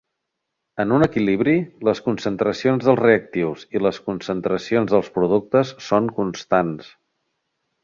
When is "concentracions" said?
2.05-2.87, 4.09-4.97